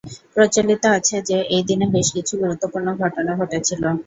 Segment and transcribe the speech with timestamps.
[0.35, 3.81] প্রচলিত আছে যে, এই দিনে বেশকিছু গুরুত্বপূর্ণ ঘটনা ঘটেছিল।